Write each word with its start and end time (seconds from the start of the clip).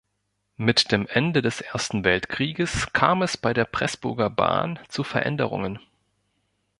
Mit 0.57 0.91
dem 0.91 1.05
Ende 1.05 1.43
des 1.43 1.61
Ersten 1.61 2.03
Weltkrieges 2.03 2.91
kam 2.91 3.21
es 3.21 3.37
bei 3.37 3.53
der 3.53 3.65
Pressburger 3.65 4.31
Bahn 4.31 4.79
zu 4.89 5.03
Veränderungen. 5.03 5.77